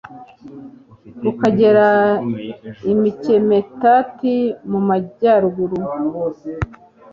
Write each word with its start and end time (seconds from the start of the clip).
rukagera 1.23 1.87
i 2.91 2.93
mikimetati 2.99 4.35
mu 4.69 4.79
majyaruguru 4.87 5.77